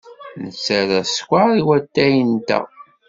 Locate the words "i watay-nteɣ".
1.59-2.65